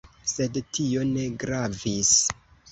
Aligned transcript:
Sed 0.29 0.57
tio 0.77 1.05
ne 1.11 1.27
gravis. 1.45 2.17